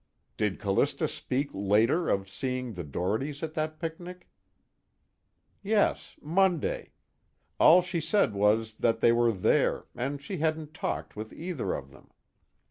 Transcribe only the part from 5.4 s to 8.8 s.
"Yes, Monday. All she said was